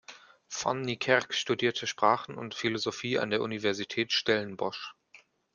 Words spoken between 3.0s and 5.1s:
an der Universität Stellenbosch.